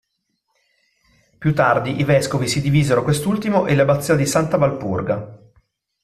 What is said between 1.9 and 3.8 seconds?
i vescovi si divisero quest'ultimo e